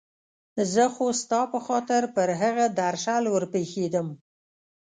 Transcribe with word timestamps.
زه 0.73 0.83
خو 0.95 1.05
ستا 1.21 1.41
په 1.53 1.59
خاطر 1.67 2.01
پر 2.15 2.29
هغه 2.41 2.65
درشل 2.79 3.23
ور 3.29 3.43
پېښېدم. 3.53 4.07